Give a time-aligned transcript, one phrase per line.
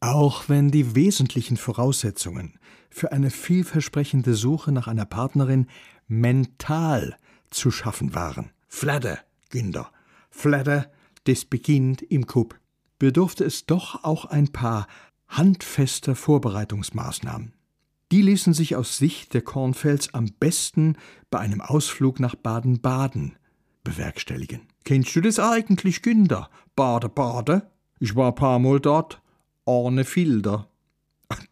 [0.00, 2.58] Auch wenn die wesentlichen Voraussetzungen
[2.90, 5.66] für eine vielversprechende Suche nach einer Partnerin
[6.06, 7.16] mental
[7.50, 8.50] zu schaffen waren.
[8.68, 9.18] Flatter,
[9.50, 9.90] Kinder,
[10.30, 10.90] Flatter,
[11.24, 12.58] das beginnt im Kupp.
[12.98, 14.86] Bedurfte es doch auch ein paar
[15.28, 17.52] handfester Vorbereitungsmaßnahmen.
[18.10, 20.96] Die ließen sich aus Sicht der Kornfels am besten
[21.30, 23.36] bei einem Ausflug nach Baden-Baden
[23.84, 24.62] bewerkstelligen.
[24.84, 26.48] Kennst du das eigentlich, Kinder?
[26.74, 27.70] Bade-Bade?
[28.00, 29.20] Ich war ein paar Mal dort.
[29.68, 30.66] Arne Filder.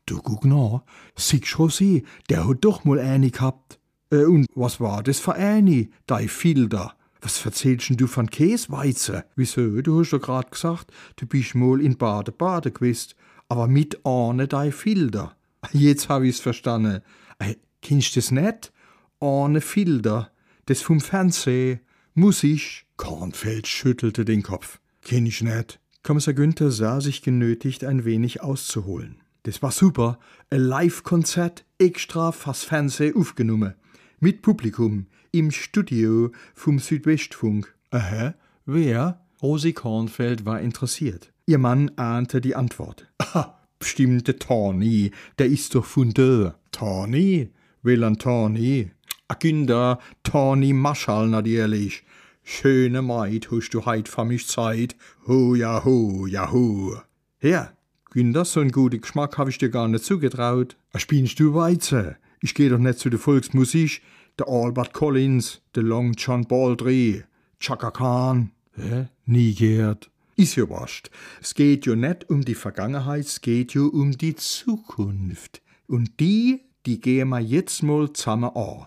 [0.07, 0.83] Du guck nach,
[1.17, 3.79] siehst José, der hat doch mal eine gehabt.
[4.11, 6.97] Äh, und was war das für eine, dei Filder?
[7.21, 9.23] Was erzählst du von Käseweizen?
[9.35, 9.83] Wieso?
[9.83, 13.15] Du hast doch grad gesagt, du bist mal in Bade-Bade gewesen,
[13.49, 15.37] aber mit Arne dei Filder.
[15.73, 17.03] Jetzt hab ich's verstanden.
[17.39, 18.73] Äh, kennst du das nicht?
[19.21, 20.31] Arne Filder,
[20.67, 21.81] das vom Fernseh.
[22.15, 22.87] Muss ich?
[22.97, 24.81] Kornfeld schüttelte den Kopf.
[25.03, 25.81] Kenn ich nicht.
[26.07, 29.17] Kommissar Günther sah sich genötigt, ein wenig auszuholen.
[29.43, 30.21] Das war super.
[30.51, 33.75] Ein Live-Konzert, extra fürs Fernsehen aufgenommen.
[34.21, 37.75] Mit Publikum, im Studio vom Südwestfunk.
[37.91, 38.35] Aha,
[38.67, 39.21] wer?
[39.43, 41.33] Rosi Kornfeld war interessiert.
[41.45, 43.09] Ihr Mann ahnte die Antwort.
[43.19, 45.11] Ah, bestimmt der Tawny,
[45.41, 46.55] der ist doch da.
[46.71, 47.51] Tawny?
[47.83, 48.93] Welchen Tawny?
[49.27, 52.05] A Kinder, Tawny Marschall natürlich.
[52.49, 54.95] Schöne Maid, hast du heut für mich Zeit?
[55.27, 56.97] Ho, ja, ho, ja, ho.
[57.43, 57.73] Ja,
[58.11, 60.77] Günther, so einen guten Geschmack hab ich dir gar nicht zugetraut.
[60.93, 62.15] A spielst du Weizen?
[62.41, 64.01] Ich geh doch nicht zu der Volksmusik.
[64.39, 67.25] Der Albert Collins, der Long John Baldry,
[67.59, 68.53] Chaka Khan.
[68.77, 69.09] Hä?
[69.25, 70.09] Nie gehört.
[70.37, 71.11] Ist ja wascht.
[71.43, 75.63] Es geht ja nicht um die Vergangenheit, es geht ja um die Zukunft.
[75.89, 78.87] Und die, die gehen wir jetzt mal zusammen an.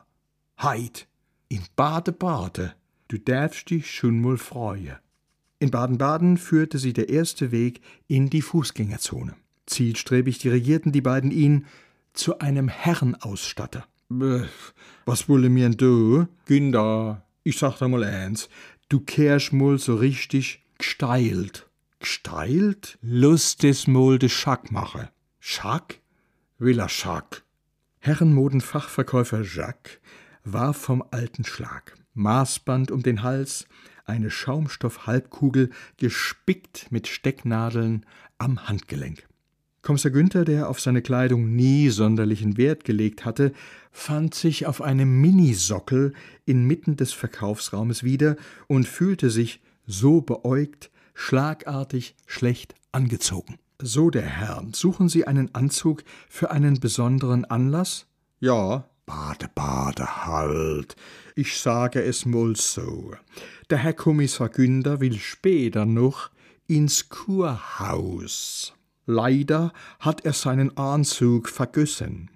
[0.57, 1.07] Heit,
[1.49, 2.78] in Bade-Bade.
[3.09, 4.95] Du darfst dich schon mal freuen.
[5.57, 9.35] In Baden-Baden führte sie der erste Weg in die Fußgängerzone.
[9.65, 11.65] Zielstrebig dirigierten die beiden ihn
[12.13, 13.87] zu einem Herrenausstatter.
[14.09, 14.45] Bäh,
[15.05, 16.27] was wolle mir du?
[16.45, 18.47] Günder, ich sag dir mal eins,
[18.89, 21.67] du kehrst mal so richtig gsteilt.
[21.99, 22.99] Gsteilt?
[23.01, 25.09] Lust des mal de Schack mache.
[25.39, 25.99] Schack?
[26.59, 27.43] Will er Schack?
[28.01, 29.99] Herrenmodenfachverkäufer Jacques
[30.43, 31.95] war vom alten Schlag.
[32.19, 33.65] Maßband um den Hals,
[34.05, 38.05] eine Schaumstoffhalbkugel gespickt mit Stecknadeln
[38.37, 39.27] am Handgelenk.
[39.81, 43.53] Kommissar Günther, der auf seine Kleidung nie sonderlichen Wert gelegt hatte,
[43.91, 46.13] fand sich auf einem Minisockel
[46.45, 48.35] inmitten des Verkaufsraumes wieder
[48.67, 53.57] und fühlte sich so beäugt, schlagartig schlecht angezogen.
[53.81, 58.07] So der Herr, suchen Sie einen Anzug für einen besonderen Anlass?
[58.41, 60.95] Ja, Bade, Bade, halt.
[61.35, 63.15] Ich sage es mal so.
[63.71, 66.29] Der Herr Kommissar Günther will später noch
[66.67, 68.75] ins Kurhaus.
[69.07, 72.29] Leider hat er seinen Anzug vergessen.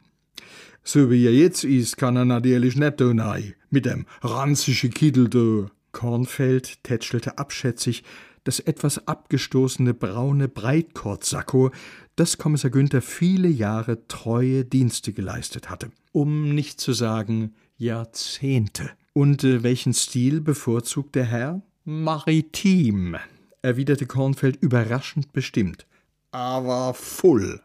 [0.84, 5.70] So wie er jetzt ist, kann er natürlich nicht donai, mit dem ranzigen Kittel do.
[5.94, 8.04] Kornfeld tätschelte abschätzig
[8.44, 11.72] das etwas abgestoßene braune Breitkortsacko,
[12.16, 15.92] das Kommissar Günther viele Jahre treue Dienste geleistet hatte.
[16.12, 18.92] Um nicht zu sagen Jahrzehnte.
[19.14, 21.62] Und äh, welchen Stil bevorzugt der Herr?
[21.86, 23.16] Maritim,
[23.62, 25.86] erwiderte Kornfeld überraschend bestimmt.
[26.32, 27.62] Aber full.